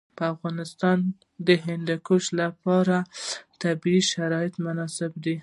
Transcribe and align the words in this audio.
په 0.17 0.23
افغانستان 0.33 0.99
کې 1.03 1.11
د 1.47 1.49
هندوکش 1.65 2.23
لپاره 2.41 2.95
طبیعي 3.61 4.01
شرایط 4.11 4.53
مناسب 4.65 5.11
دي. 5.23 5.35